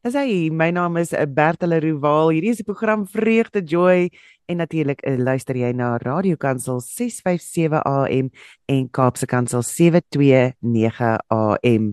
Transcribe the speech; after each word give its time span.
Dis 0.00 0.14
hy, 0.16 0.48
my 0.48 0.70
naam 0.72 0.94
is 0.96 1.10
eh, 1.12 1.26
Bertelle 1.28 1.76
Rowaal. 1.84 2.30
Hierdie 2.32 2.54
is 2.54 2.60
die 2.62 2.64
program 2.64 3.02
Vreugde 3.04 3.60
Joy 3.60 4.06
en 4.48 4.62
natuurlik 4.62 5.02
eh, 5.04 5.18
luister 5.20 5.58
jy 5.60 5.74
na 5.76 5.90
Radio 6.00 6.38
Kansel 6.40 6.80
657 6.80 7.82
AM 7.84 8.30
en 8.72 8.86
Kaapse 8.96 9.28
Kansel 9.28 9.60
729 9.60 11.10
AM. 11.36 11.90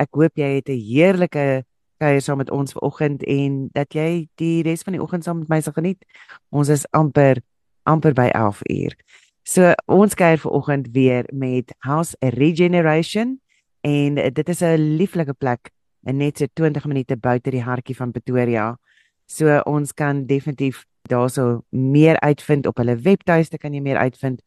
Ek 0.00 0.16
hoop 0.16 0.40
jy 0.40 0.48
het 0.54 0.72
'n 0.72 0.80
heerlike 0.88 1.44
kuier 2.00 2.24
saam 2.24 2.40
met 2.40 2.50
ons 2.50 2.72
vanoggend 2.72 3.20
en 3.28 3.68
dat 3.76 3.92
jy 3.92 4.24
die 4.40 4.62
res 4.64 4.80
van 4.80 4.96
die 4.96 5.02
oggend 5.04 5.24
saam 5.28 5.44
met 5.44 5.48
my 5.52 5.60
sal 5.60 5.76
geniet. 5.76 6.00
Ons 6.48 6.72
is 6.72 6.88
amper 6.96 7.44
amper 7.84 8.14
by 8.14 8.32
11 8.32 8.64
uur. 8.72 8.96
So 9.44 9.74
ons 9.84 10.14
kuier 10.14 10.40
vanoggend 10.40 10.88
weer 10.96 11.28
met 11.28 11.76
House 11.84 12.16
Regeneration 12.20 13.38
en 13.82 14.14
dit 14.14 14.48
is 14.48 14.62
'n 14.62 14.96
lieflike 14.96 15.34
plek 15.36 15.74
en 16.04 16.16
net 16.16 16.38
so 16.38 16.46
20 16.52 16.84
minute 16.90 17.16
buite 17.16 17.50
die 17.50 17.62
hartjie 17.62 17.96
van 17.96 18.12
Pretoria. 18.12 18.76
So 19.26 19.62
ons 19.66 19.92
kan 19.92 20.26
definitief 20.26 20.84
daarso 21.08 21.64
meer 21.70 22.20
uitvind 22.20 22.66
op 22.66 22.76
hulle 22.80 22.96
webtuiste 22.96 23.58
kan 23.58 23.74
jy 23.74 23.80
meer 23.84 23.98
uitvind 24.00 24.40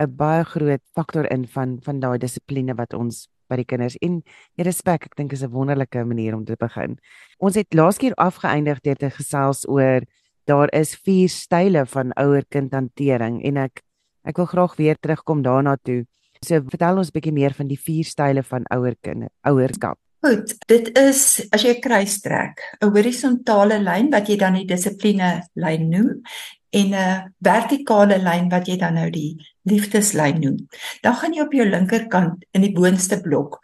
'n 0.00 0.16
baie 0.16 0.44
groot 0.44 0.82
faktor 0.94 1.26
in 1.30 1.46
van 1.46 1.78
van 1.82 2.00
daai 2.00 2.18
dissipline 2.18 2.74
wat 2.74 2.94
ons 2.94 3.28
by 3.48 3.56
die 3.56 3.68
kinders 3.68 3.96
en 4.00 4.22
die 4.56 4.64
respek 4.64 5.06
ek 5.06 5.16
dink 5.16 5.32
is 5.32 5.42
'n 5.42 5.50
wonderlike 5.50 6.04
manier 6.04 6.34
om 6.34 6.44
te 6.44 6.56
begin. 6.56 6.98
Ons 7.38 7.54
het 7.54 7.74
laas 7.74 7.98
keer 7.98 8.14
afgeëindig 8.14 8.80
deur 8.80 8.96
te 8.96 9.10
gesels 9.10 9.68
oor 9.68 10.02
daar 10.46 10.68
is 10.72 10.96
vier 10.96 11.28
style 11.28 11.86
van 11.86 12.12
ouer-kind 12.16 12.72
hantering 12.72 13.42
en 13.44 13.56
ek 13.56 13.82
ek 14.24 14.36
wil 14.36 14.46
graag 14.46 14.76
weer 14.76 14.96
terugkom 14.96 15.42
daarna 15.42 15.76
toe. 15.82 16.04
So 16.44 16.60
vertel 16.60 16.98
ons 16.98 17.08
'n 17.08 17.18
bietjie 17.18 17.32
meer 17.32 17.54
van 17.54 17.68
die 17.68 17.78
vier 17.78 18.04
style 18.04 18.42
van 18.42 18.64
ouer-kind 18.70 19.28
ouerskap. 19.42 19.98
Goed, 20.22 20.52
dit 20.70 20.88
is 21.00 21.20
as 21.50 21.64
jy 21.66 21.72
'n 21.74 21.82
kruis 21.82 22.20
trek, 22.22 22.60
'n 22.78 22.92
horisontale 22.94 23.78
lyn 23.82 24.10
wat 24.10 24.28
jy 24.30 24.36
dan 24.38 24.54
die 24.54 24.68
dissipline 24.70 25.42
lyn 25.58 25.88
noem 25.90 26.22
en 26.70 26.94
'n 26.94 27.34
vertikale 27.42 28.18
lyn 28.22 28.46
wat 28.48 28.68
jy 28.68 28.76
dan 28.78 28.94
nou 28.94 29.10
die 29.10 29.34
liefdeslyn 29.66 30.38
noem. 30.40 30.68
Dan 31.02 31.14
gaan 31.14 31.34
jy 31.34 31.42
op 31.42 31.52
jou 31.52 31.66
linkerkant 31.66 32.44
in 32.54 32.62
die 32.62 32.72
boonste 32.72 33.18
blok 33.20 33.58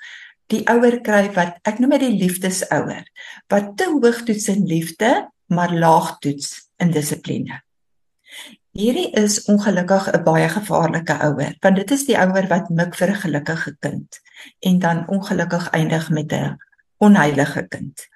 die 0.48 0.64
ouer 0.66 0.98
kry 1.00 1.30
wat 1.36 1.60
ek 1.62 1.78
noem 1.78 1.90
dit 1.90 2.00
die 2.00 2.18
liefdesouer 2.24 3.06
wat 3.52 3.76
te 3.76 3.84
hoog 3.84 4.24
toets 4.24 4.48
in 4.48 4.66
liefde, 4.66 5.30
maar 5.46 5.70
laag 5.70 6.18
toets 6.18 6.70
in 6.80 6.90
dissipline. 6.90 7.62
Hierdie 8.78 9.08
is 9.18 9.40
ongelukkig 9.50 10.04
'n 10.14 10.22
baie 10.22 10.48
gevaarlike 10.48 11.14
ouer, 11.26 11.54
want 11.60 11.76
dit 11.76 11.90
is 11.90 12.04
die 12.06 12.18
ouer 12.18 12.46
wat 12.46 12.68
mik 12.70 12.94
vir 12.94 13.10
'n 13.10 13.22
gelukkige 13.22 13.72
kind 13.80 14.20
en 14.62 14.78
dan 14.78 15.08
ongelukkig 15.08 15.70
eindig 15.70 16.10
met 16.10 16.32
'n 16.32 16.56
onheilige 16.98 17.66
kind. 17.68 18.06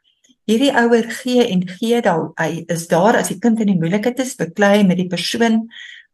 Hierdie 0.46 0.70
ouer 0.82 1.10
gee 1.10 1.48
en 1.48 1.68
gee 1.68 2.00
daal 2.00 2.30
hy 2.38 2.62
is 2.68 2.86
daar 2.86 3.16
as 3.16 3.28
die 3.28 3.38
kind 3.38 3.60
in 3.60 3.66
die 3.66 3.78
moeilikheid 3.78 4.18
is, 4.18 4.36
beklei 4.36 4.84
met 4.84 4.96
die 4.96 5.08
persoon 5.08 5.66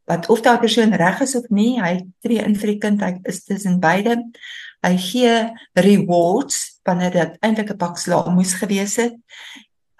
wat 0.07 0.29
of 0.29 0.41
daardie 0.41 0.61
persoon 0.61 0.95
reg 0.97 1.21
is 1.21 1.37
of 1.37 1.49
nie, 1.49 1.81
hy 1.81 2.07
tree 2.21 2.41
in 2.41 2.57
vir 2.57 2.67
die 2.73 2.79
kind, 2.79 3.03
hy 3.03 3.21
is 3.25 3.45
tussen 3.45 3.81
beide. 3.81 4.17
Hy 4.83 4.97
gee 4.97 5.53
rewards 5.75 6.81
wanneer 6.85 7.11
dit 7.11 7.37
eintlik 7.41 7.71
'n 7.71 7.77
pak 7.77 7.99
slaag 7.99 8.33
moes 8.33 8.55
gewees 8.55 8.97
het. 8.97 9.15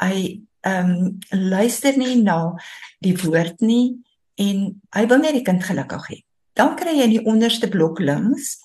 Hy 0.01 0.41
ehm 0.61 0.91
um, 0.91 1.19
luister 1.31 1.99
nie 1.99 2.23
na 2.23 2.57
die 3.01 3.17
woord 3.17 3.61
nie 3.61 4.08
en 4.39 4.65
hy 4.95 5.05
wil 5.11 5.23
net 5.23 5.37
die 5.37 5.47
kind 5.47 5.65
gelukkig 5.65 6.11
hê. 6.13 6.19
Dan 6.59 6.75
kry 6.79 6.97
jy 6.97 7.07
in 7.07 7.17
die 7.17 7.27
onderste 7.27 7.71
blok 7.71 8.01
links 8.03 8.57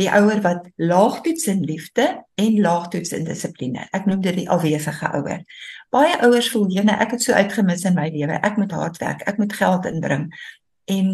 die 0.00 0.08
ouer 0.08 0.40
wat 0.44 0.68
laag 0.80 1.20
toets 1.24 1.46
in 1.52 1.64
liefde 1.68 2.06
en 2.40 2.60
laag 2.64 2.88
toets 2.94 3.12
in 3.12 3.26
dissipline. 3.28 3.84
Ek 3.92 4.06
noem 4.08 4.22
dit 4.24 4.38
die 4.40 4.48
afwesige 4.48 5.10
ouer. 5.18 5.42
Baie 5.92 6.16
ouers 6.24 6.48
voel 6.52 6.70
jene 6.72 6.96
ek 7.04 7.16
het 7.16 7.24
so 7.26 7.36
uitgemis 7.36 7.84
in 7.88 7.98
my 7.98 8.08
lewe. 8.14 8.38
Ek 8.40 8.56
moet 8.60 8.72
hard 8.72 8.96
werk, 9.02 9.24
ek 9.28 9.40
moet 9.40 9.52
geld 9.52 9.88
inbring. 9.90 10.30
En 10.88 11.12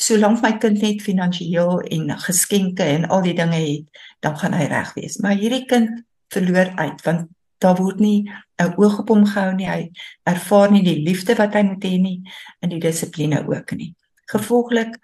solank 0.00 0.42
my 0.42 0.56
kind 0.58 0.82
net 0.82 1.04
finansiëel 1.04 1.84
en 1.94 2.14
geskenke 2.24 2.86
en 2.96 3.06
al 3.12 3.22
die 3.26 3.36
dinge 3.38 3.60
het, 3.62 4.02
dan 4.24 4.38
gaan 4.42 4.56
hy 4.58 4.66
reg 4.70 4.94
wees. 4.98 5.20
Maar 5.22 5.38
hierdie 5.38 5.66
kind 5.70 6.02
verloor 6.34 6.72
uit 6.78 7.06
want 7.06 7.28
daar 7.60 7.76
word 7.76 8.00
nie 8.00 8.24
'n 8.60 8.74
oog 8.76 8.98
op 9.02 9.08
hom 9.08 9.24
gehou 9.26 9.54
nie. 9.54 9.68
Hy 9.68 9.90
ervaar 10.28 10.70
nie 10.70 10.82
die 10.84 11.00
liefde 11.04 11.36
wat 11.38 11.54
hy 11.54 11.62
moet 11.62 11.84
hê 11.84 11.96
nie 12.00 12.18
en 12.60 12.72
die 12.72 12.80
dissipline 12.82 13.42
ook 13.48 13.72
nie. 13.76 13.94
Gevolglik 14.30 14.98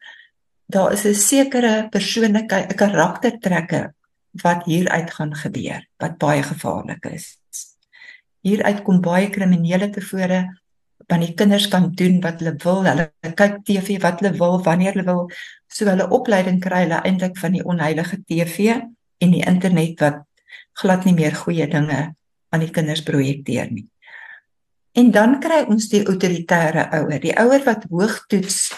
daar 0.66 0.92
is 0.92 1.04
'n 1.06 1.14
sekere 1.14 1.88
persoonlike 1.90 2.74
karaktertrekke 2.76 3.94
wat 4.42 4.64
hieruit 4.64 5.10
gaan 5.10 5.34
gebeur 5.34 5.86
wat 5.98 6.18
baie 6.18 6.42
gevaarlik 6.42 7.04
is. 7.04 7.38
Hieruit 8.40 8.82
kom 8.82 9.00
baie 9.00 9.30
kriminele 9.30 9.90
tevore 9.90 10.60
want 11.08 11.22
die 11.22 11.34
kinders 11.34 11.68
kan 11.68 11.92
doen 11.94 12.20
wat 12.20 12.40
hulle 12.40 12.54
wil. 12.64 12.84
Hulle 12.84 13.12
kyk 13.34 13.64
TV 13.64 14.00
wat 14.02 14.20
hulle 14.20 14.36
wil 14.38 14.62
wanneer 14.62 14.92
hulle 14.92 15.04
wil. 15.04 15.30
So 15.66 15.86
hulle 15.86 16.08
opleiding 16.08 16.60
kry 16.60 16.82
hulle 16.82 17.02
eintlik 17.02 17.38
van 17.38 17.52
die 17.52 17.64
onheilige 17.64 18.22
TV 18.26 18.80
en 19.18 19.30
die 19.30 19.46
internet 19.46 20.00
wat 20.00 20.24
glad 20.72 21.04
nie 21.04 21.14
meer 21.14 21.34
goeie 21.34 21.66
dinge 21.66 22.14
aan 22.54 22.62
die 22.64 22.72
kinders 22.72 23.04
projekteer 23.06 23.70
nie. 23.72 23.86
En 24.96 25.10
dan 25.12 25.36
kry 25.44 25.64
ons 25.68 25.90
die 25.92 26.02
autoritaire 26.06 26.86
ouer, 26.96 27.18
die 27.20 27.34
ouer 27.36 27.64
wat 27.66 27.84
hoog 27.90 28.22
toets 28.32 28.70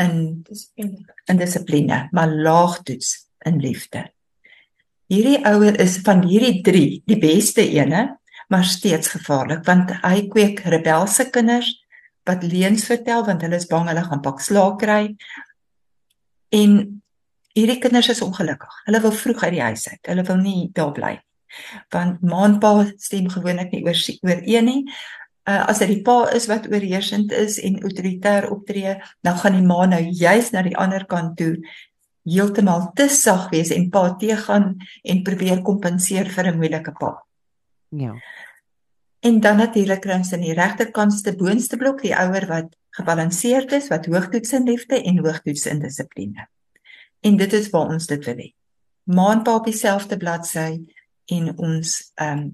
in 0.00 0.46
in 1.28 1.36
dissipline, 1.38 2.06
maar 2.16 2.32
laag 2.32 2.80
toets 2.88 3.12
in 3.44 3.60
liefde. 3.60 4.06
Hierdie 5.10 5.42
ouer 5.44 5.76
is 5.82 5.98
van 6.06 6.24
hierdie 6.24 6.62
3 6.64 7.02
die 7.10 7.18
beste 7.20 7.66
ene, 7.66 8.06
maar 8.48 8.64
steeds 8.64 9.12
gevaarlik 9.12 9.66
want 9.68 9.92
hy 10.00 10.24
kweek 10.32 10.64
rebelse 10.72 11.28
kinders 11.30 11.74
wat 12.28 12.42
leuns 12.46 12.86
vertel 12.88 13.24
want 13.26 13.44
hulle 13.44 13.60
is 13.60 13.68
bang 13.68 13.88
hulle 13.90 14.06
gaan 14.06 14.24
pak 14.24 14.40
slaag 14.40 14.78
kry. 14.80 15.02
En 16.56 16.78
hierdie 17.54 17.80
kinders 17.82 18.08
is 18.14 18.24
ongelukkig. 18.24 18.84
Hulle 18.88 19.02
wil 19.04 19.12
vroeg 19.12 19.44
uit 19.44 19.58
die 19.58 19.66
huis 19.68 19.90
uit. 19.90 20.06
Hulle 20.08 20.24
wil 20.24 20.40
nie 20.40 20.70
daar 20.72 20.94
bly 20.96 21.18
nie 21.18 21.29
Want 21.88 22.22
maanpa 22.22 22.92
stem 22.96 23.28
gewoonlik 23.28 23.72
nie 23.72 23.84
oor 23.84 23.98
oor 24.22 24.42
een 24.44 24.64
nie. 24.64 24.82
Uh, 25.48 25.64
as 25.66 25.80
dit 25.82 25.88
die 25.88 26.02
pa 26.04 26.28
is 26.36 26.46
wat 26.46 26.68
oorheersend 26.70 27.32
is 27.32 27.58
en 27.58 27.80
autoritair 27.82 28.50
optree, 28.50 28.98
dan 29.24 29.38
gaan 29.40 29.56
die 29.56 29.66
ma 29.66 29.86
nou 29.86 30.02
juis 30.02 30.50
na 30.52 30.62
die 30.62 30.76
ander 30.76 31.06
kant 31.10 31.36
toe 31.40 31.56
heeltemal 32.28 32.90
te 32.94 33.08
sag 33.08 33.48
wees 33.50 33.72
en 33.74 33.88
pa 33.90 34.04
te 34.20 34.36
gaan 34.36 34.76
en 35.02 35.22
probeer 35.26 35.62
kompenseer 35.66 36.28
vir 36.30 36.52
'n 36.52 36.58
moeilike 36.58 36.92
pa. 36.92 37.26
Ja. 37.88 38.14
En 39.20 39.40
dan 39.40 39.56
natuurlik 39.56 40.00
kry 40.00 40.14
ons 40.14 40.32
aan 40.32 40.44
die 40.44 40.54
regterkantste 40.54 41.34
boonste 41.36 41.76
blok 41.76 42.02
die 42.02 42.14
ouer 42.16 42.46
wat 42.46 42.76
gebalanseerd 42.90 43.72
is, 43.72 43.88
wat 43.88 44.06
hoogtoets 44.06 44.52
in 44.52 44.64
liefde 44.64 45.02
en 45.02 45.18
hoogtoets 45.18 45.66
in 45.66 45.78
dissipline. 45.78 46.48
En 47.20 47.36
dit 47.36 47.52
is 47.52 47.68
waar 47.70 47.92
ons 47.92 48.06
dit 48.06 48.24
wil 48.24 48.36
hê. 48.36 48.48
Maanpa 49.04 49.54
op 49.54 49.64
dieselfde 49.64 50.16
bladsy 50.16 50.80
en 51.36 51.54
ons 51.58 51.94
ehm 52.16 52.42
um, 52.42 52.50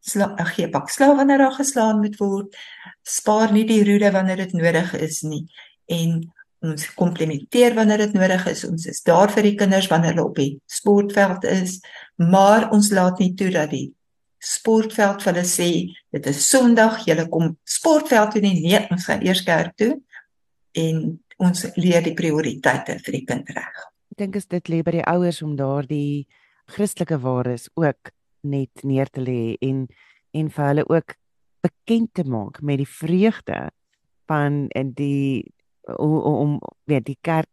sla 0.00 0.32
gee 0.54 0.68
pak 0.72 0.88
slaap 0.88 1.18
wanneer 1.18 1.42
daar 1.42 1.56
geslaan 1.58 2.00
moet 2.00 2.16
word. 2.16 2.54
Spaar 3.04 3.52
nie 3.52 3.66
die 3.68 3.82
roede 3.84 4.10
wanneer 4.14 4.46
dit 4.46 4.52
nodig 4.56 4.94
is 4.96 5.20
nie 5.22 5.44
en 5.92 6.20
ons 6.60 6.86
komplementeer 6.94 7.74
wanneer 7.74 8.04
dit 8.06 8.16
nodig 8.16 8.46
is. 8.52 8.64
Ons 8.68 8.86
is 8.90 9.02
daar 9.04 9.32
vir 9.32 9.48
die 9.48 9.56
kinders 9.60 9.88
wanneer 9.92 10.14
hulle 10.14 10.28
op 10.28 10.36
die 10.36 10.52
sportveld 10.68 11.44
is, 11.48 11.78
maar 12.16 12.68
ons 12.74 12.90
laat 12.96 13.20
nie 13.20 13.32
toe 13.36 13.50
dat 13.54 13.72
die 13.72 13.88
sportveld 14.40 15.22
vir 15.22 15.34
hulle 15.34 15.46
sê 15.48 15.70
dit 16.12 16.28
is 16.32 16.44
Sondag, 16.48 17.02
julle 17.08 17.26
kom 17.32 17.54
sportveld 17.64 18.36
toe 18.36 18.44
nie. 18.44 18.56
Nee, 18.64 18.84
ons 18.92 19.08
gaan 19.08 19.24
eers 19.24 19.44
kerk 19.44 19.76
toe 19.80 19.94
en 20.80 21.02
ons 21.40 21.64
leer 21.80 22.04
die 22.04 22.16
prioriteite 22.16 22.98
vir 23.04 23.16
die 23.18 23.24
kind 23.28 23.48
reg. 23.56 23.86
Ek 24.12 24.24
dink 24.24 24.36
as 24.36 24.48
dit 24.48 24.72
lê 24.72 24.82
by 24.84 24.98
die 24.98 25.06
ouers 25.08 25.40
om 25.44 25.56
daardie 25.56 26.28
Christelike 26.70 27.18
waardes 27.20 27.68
ook 27.74 28.12
net 28.46 28.84
neer 28.86 29.10
te 29.10 29.22
lê 29.24 29.56
en 29.60 29.86
en 30.30 30.50
vir 30.54 30.66
hulle 30.70 30.84
ook 30.86 31.16
bekend 31.66 32.14
te 32.14 32.24
maak 32.24 32.60
met 32.62 32.78
die 32.80 32.88
vreugde 32.88 33.70
van 34.30 34.68
en 34.78 34.92
die 34.94 35.52
om 35.98 36.60
weet 36.86 37.08
die 37.08 37.18
kerk 37.20 37.48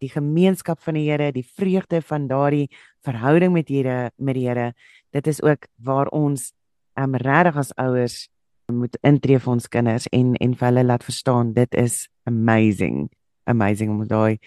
die 0.00 0.10
gemeenskap 0.12 0.80
van 0.80 0.96
die 0.96 1.06
Here 1.08 1.30
die 1.32 1.44
vreugde 1.44 2.00
van 2.02 2.28
daardie 2.28 2.68
verhouding 3.04 3.52
met 3.52 3.68
Here 3.68 4.10
met 4.16 4.34
die 4.34 4.46
Here. 4.48 4.72
Dit 5.12 5.26
is 5.26 5.42
ook 5.42 5.66
waar 5.76 6.06
ons 6.06 6.52
um, 6.98 7.14
regtig 7.14 7.56
as 7.56 7.74
ouers 7.76 8.28
moet 8.70 8.96
intree 9.02 9.38
vir 9.38 9.52
ons 9.52 9.68
kinders 9.68 10.06
en 10.14 10.34
en 10.36 10.54
vir 10.54 10.68
hulle 10.68 10.86
laat 10.86 11.04
verstaan 11.04 11.52
dit 11.52 11.74
is 11.74 12.06
amazing 12.30 13.08
amazing 13.50 13.90
om 13.90 14.06
daai 14.06 14.38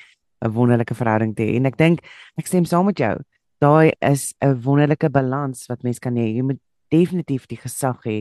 'n 0.44 0.51
wonderlike 0.51 0.95
verhouding 0.95 1.36
te 1.36 1.44
hê. 1.44 1.56
En 1.56 1.65
ek 1.65 1.77
dink 1.77 2.00
ek 2.38 2.48
stem 2.48 2.65
saam 2.65 2.86
met 2.86 2.98
jou 2.98 3.15
daai 3.63 3.94
is 4.12 4.33
'n 4.42 4.60
wonderlike 4.65 5.10
balans 5.10 5.68
wat 5.69 5.83
mens 5.83 6.00
kan 6.00 6.15
hê 6.15 6.27
jy 6.36 6.44
moet 6.44 6.62
definitief 6.92 7.48
die 7.48 7.62
gesag 7.65 8.04
hê 8.06 8.19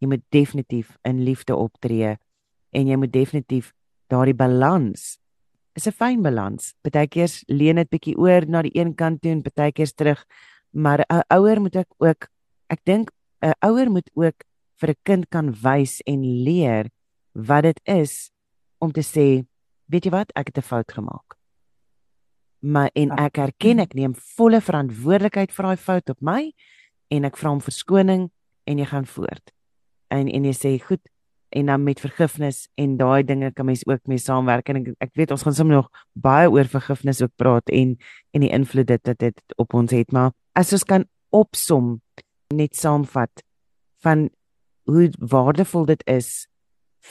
jy 0.00 0.06
moet 0.06 0.22
definitief 0.30 0.96
in 1.04 1.24
liefde 1.24 1.56
optree 1.56 2.16
en 2.72 2.86
jy 2.86 2.96
moet 2.96 3.12
definitief 3.12 3.72
daardie 4.08 4.36
balans 4.36 5.18
is 5.74 5.86
'n 5.86 5.92
fyn 5.92 6.22
balans. 6.22 6.74
Partykeer 6.82 7.30
leen 7.48 7.76
dit 7.76 7.90
bietjie 7.90 8.16
oor 8.16 8.46
na 8.46 8.62
die 8.62 8.74
een 8.78 8.94
kant 8.94 9.22
toe 9.22 9.30
en 9.30 9.42
partykeer 9.42 9.90
terug. 9.94 10.24
Maar 10.70 11.04
'n 11.10 11.22
ouer 11.28 11.60
moet 11.60 11.76
ek 11.76 11.90
ook 11.98 12.28
ek 12.70 12.80
dink 12.84 13.10
'n 13.42 13.52
ouer 13.60 13.90
moet 13.90 14.10
ook 14.14 14.44
vir 14.80 14.90
'n 14.90 15.02
kind 15.02 15.28
kan 15.28 15.52
wys 15.62 16.00
en 16.06 16.20
leer 16.44 16.90
wat 17.32 17.62
dit 17.62 17.80
is 17.84 18.30
om 18.78 18.92
te 18.92 19.02
sê, 19.02 19.46
weet 19.86 20.04
jy 20.04 20.10
wat, 20.10 20.30
ek 20.34 20.46
het 20.46 20.58
'n 20.58 20.62
fout 20.62 20.92
gemaak. 20.92 21.36
Maar 22.64 22.90
en 22.96 23.12
ja. 23.12 23.26
ek 23.26 23.40
erken 23.42 23.82
ek 23.84 23.96
neem 23.98 24.14
volle 24.36 24.60
verantwoordelikheid 24.64 25.52
vir 25.52 25.68
daai 25.68 25.80
fout 25.80 26.14
op 26.14 26.20
my 26.24 26.52
en 27.12 27.28
ek 27.28 27.36
vra 27.36 27.52
om 27.52 27.60
verskoning 27.60 28.30
en 28.64 28.80
jy 28.80 28.86
gaan 28.88 29.08
voort. 29.08 29.52
En 30.08 30.30
en 30.30 30.46
jy 30.48 30.54
sê, 30.56 30.72
goed, 30.80 31.02
en 31.54 31.66
dan 31.66 31.82
met 31.82 32.00
vergifnis 32.00 32.68
en 32.74 32.96
daai 32.96 33.22
dinge 33.24 33.52
kan 33.52 33.66
mens 33.66 33.86
ook 33.86 34.06
mee 34.10 34.18
saamwerk 34.18 34.68
en 34.68 34.80
ek, 34.80 34.88
ek 35.06 35.12
weet 35.14 35.30
ons 35.30 35.44
gaan 35.46 35.54
sommer 35.54 35.76
nog 35.78 35.90
baie 36.26 36.48
oor 36.50 36.66
vergifnis 36.70 37.22
ook 37.22 37.30
praat 37.38 37.70
en 37.70 37.94
en 38.34 38.42
die 38.42 38.50
invloed 38.50 38.88
dit 38.90 39.04
dit 39.06 39.20
dit 39.22 39.54
op 39.62 39.76
ons 39.78 39.94
het 39.94 40.10
maar 40.12 40.32
as 40.58 40.72
ons 40.74 40.86
kan 40.90 41.06
opsom 41.30 42.00
net 42.54 42.74
saamvat 42.74 43.44
van 44.02 44.26
hoe 44.90 45.06
waardevol 45.18 45.86
dit 45.92 46.02
is 46.10 46.48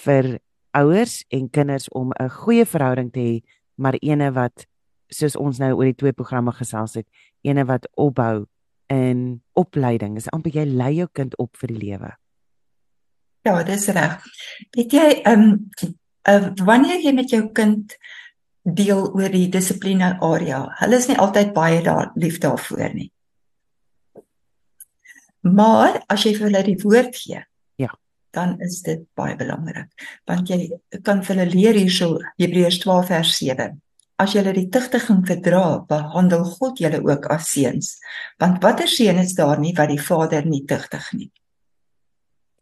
vir 0.04 0.38
ouers 0.76 1.22
en 1.32 1.48
kinders 1.50 1.88
om 1.90 2.12
'n 2.20 2.30
goeie 2.44 2.66
verhouding 2.66 3.12
te 3.14 3.20
hê 3.20 3.36
maar 3.76 3.96
ene 4.02 4.32
wat 4.32 4.68
soos 5.14 5.38
ons 5.40 5.62
nou 5.62 5.74
oor 5.76 5.92
die 5.92 6.00
twee 6.02 6.14
programme 6.14 6.52
gesels 6.52 6.98
het 7.00 7.08
ene 7.42 7.66
wat 7.70 7.88
opbou 7.96 8.46
in 8.94 9.42
opleiding 9.54 10.18
is 10.18 10.30
amper 10.36 10.56
jy 10.60 10.66
lei 10.70 10.92
jou 10.98 11.08
kind 11.14 11.38
op 11.40 11.58
vir 11.58 11.74
die 11.74 11.82
lewe 11.86 12.14
Ja, 13.44 13.60
dis 13.68 13.90
reg. 13.92 14.22
Weet 14.72 14.94
jy, 14.96 15.08
ehm 15.28 15.42
um, 15.42 15.56
uh, 16.32 16.52
wanneer 16.64 17.02
jy 17.04 17.12
met 17.12 17.32
jou 17.34 17.42
kind 17.52 17.96
deel 18.64 19.10
oor 19.12 19.34
die 19.34 19.50
dissipline 19.52 20.14
area, 20.24 20.62
hulle 20.80 21.00
is 21.02 21.10
nie 21.10 21.18
altyd 21.20 21.52
baie 21.56 21.82
daar 21.84 22.14
lief 22.16 22.40
daarvoor 22.40 22.94
nie. 22.96 23.10
Maar 25.44 26.00
as 26.08 26.24
jy 26.24 26.38
vir 26.38 26.48
hulle 26.48 26.64
die 26.70 26.78
woord 26.86 27.20
gee, 27.20 27.42
ja, 27.84 27.92
dan 28.32 28.56
is 28.64 28.80
dit 28.88 29.04
baie 29.20 29.36
belangrik. 29.36 29.92
Want 30.30 30.48
jy 30.48 30.80
kan 31.04 31.20
vir 31.28 31.36
hulle 31.36 31.52
leer 31.52 31.82
hierso 31.82 32.22
Hebreërs 32.40 32.80
12 32.86 33.12
vers 33.12 33.36
7. 33.42 33.74
As 34.22 34.34
jy 34.34 34.44
die 34.54 34.70
tugtiging 34.70 35.24
verdra, 35.26 35.84
behandel 35.90 36.44
God 36.46 36.80
julle 36.80 37.00
ook 37.02 37.26
as 37.34 37.50
seuns. 37.50 37.96
Want 38.40 38.62
watter 38.62 38.88
seun 38.88 39.18
is 39.18 39.34
daar 39.34 39.60
nie 39.60 39.74
wat 39.78 39.90
die 39.90 40.02
Vader 40.02 40.46
nie 40.46 40.64
tugtig 40.70 41.08
nie? 41.14 41.32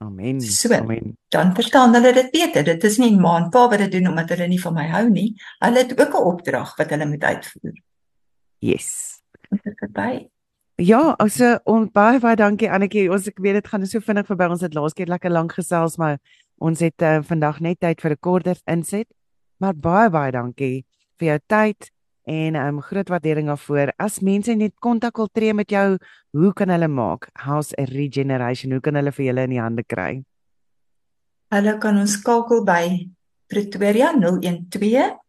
Amen. 0.01 0.41
So, 0.41 0.73
Amen. 0.73 1.17
Dan 1.29 1.53
verstaan 1.55 1.93
hulle 1.93 2.13
dit 2.13 2.31
beter. 2.31 2.63
Dit 2.63 2.83
is 2.83 2.97
nie 2.97 3.11
ma 3.19 3.35
en 3.37 3.49
pa 3.53 3.67
wat 3.69 3.83
dit 3.83 3.91
doen 3.91 4.07
omdat 4.09 4.33
hulle 4.33 4.47
nie 4.49 4.61
van 4.61 4.73
my 4.73 4.87
hou 4.89 5.03
nie. 5.11 5.35
Hulle 5.61 5.83
het 5.83 5.93
ook 5.99 6.15
'n 6.17 6.27
opdrag 6.31 6.75
wat 6.77 6.89
hulle 6.89 7.05
moet 7.05 7.23
uitvoer. 7.23 7.75
Yes. 8.59 9.21
Verby. 9.49 10.29
Ja, 10.75 11.13
also 11.19 11.59
on 11.65 11.89
baie 11.91 12.19
baie 12.19 12.35
dankie 12.35 12.71
Annetjie. 12.71 13.11
Ons 13.11 13.27
ek 13.27 13.37
weet 13.37 13.53
dit 13.53 13.67
gaan 13.67 13.85
so 13.85 13.99
vinnig 13.99 14.25
verby. 14.25 14.49
Ons 14.49 14.61
het 14.61 14.73
laas 14.73 14.93
keer 14.93 15.07
lekker 15.07 15.31
lank 15.31 15.51
gesels, 15.53 15.97
maar 15.97 16.17
ons 16.57 16.79
het 16.79 17.01
uh, 17.01 17.19
vandag 17.21 17.59
net 17.59 17.79
tyd 17.79 18.01
vir 18.01 18.11
'n 18.11 18.19
korter 18.19 18.57
inset. 18.65 19.07
Maar 19.57 19.75
baie 19.75 20.09
baie 20.09 20.31
dankie 20.31 20.85
vir 21.21 21.35
jou 21.35 21.41
tyd 21.53 21.91
en 22.31 22.55
um 22.55 22.81
groot 22.81 23.09
waardering 23.09 23.47
daarvoor. 23.49 23.93
As 24.01 24.19
mense 24.25 24.55
net 24.55 24.73
kontak 24.81 25.17
wil 25.17 25.29
tree 25.33 25.53
met 25.53 25.71
jou, 25.71 25.97
hoe 26.37 26.53
kan 26.53 26.69
hulle 26.69 26.87
maak? 26.87 27.29
House 27.45 27.75
regeneration, 27.77 28.71
hoe 28.71 28.81
kan 28.81 28.95
hulle 28.95 29.11
vir 29.11 29.25
julle 29.25 29.43
in 29.47 29.55
die 29.55 29.61
hande 29.61 29.83
kry? 29.83 30.23
Hulle 31.51 31.77
kan 31.83 31.97
ons 31.99 32.13
skakel 32.19 32.63
by 32.67 33.09
Pretoria 33.51 34.13
012 34.15 35.19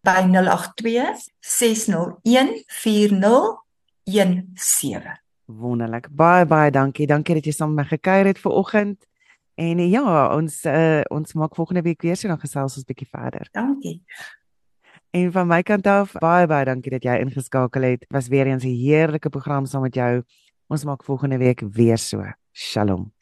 by 0.05 0.29
082 0.29 1.33
601 1.41 2.63
4017. 2.67 5.23
Wonderlik. 5.45 6.09
Baie 6.11 6.47
baie 6.47 6.71
dankie. 6.71 7.07
Dankie 7.07 7.35
dat 7.35 7.45
jy 7.45 7.53
saam 7.53 7.75
met 7.75 7.85
my 7.85 7.91
gekuier 7.97 8.27
het 8.27 8.39
vanoggend. 8.39 9.07
En 9.55 9.89
ja, 9.89 10.37
ons 10.37 10.65
uh, 10.65 11.01
ons 11.15 11.35
maak 11.39 11.55
volgende 11.55 11.83
week 11.83 12.03
weer 12.03 12.17
so 12.17 12.29
'n 12.29 12.41
gesels 12.41 12.77
ons 12.77 12.85
bietjie 12.85 13.09
verder. 13.11 13.49
Dankie. 13.53 14.03
En 15.11 15.33
van 15.33 15.47
my 15.47 15.63
kant 15.63 15.87
af, 15.87 16.13
baie 16.13 16.47
baie 16.47 16.65
dankie 16.65 16.91
dat 16.91 17.03
jy 17.03 17.19
ingeskakel 17.21 17.83
het. 17.83 18.07
Was 18.09 18.29
weer 18.29 18.47
eens 18.47 18.65
'n 18.65 18.69
heerlike 18.69 19.29
program 19.29 19.67
saam 19.67 19.83
met 19.83 19.95
jou. 19.95 20.23
Ons 20.67 20.85
maak 20.85 21.05
volgende 21.05 21.39
week 21.39 21.61
weer 21.61 21.99
so. 21.99 22.25
Shalom. 22.53 23.13